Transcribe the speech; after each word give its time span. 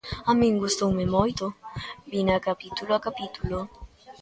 A 0.31 0.33
min 0.39 0.53
gustoume 0.63 1.05
moito, 1.15 1.45
vina 2.11 2.35
capítulo 2.47 2.91
a 2.97 2.99
capítulo. 3.07 3.57